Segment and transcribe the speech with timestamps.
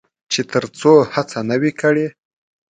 [0.31, 2.07] چې تر څو هڅه نه وي کړې.